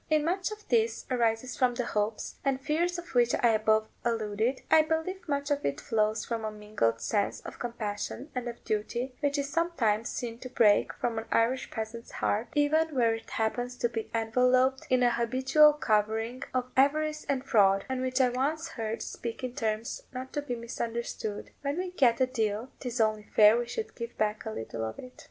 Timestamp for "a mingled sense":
6.43-7.39